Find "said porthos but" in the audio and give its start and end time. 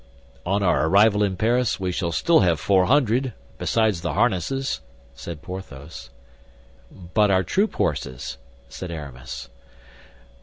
5.13-7.29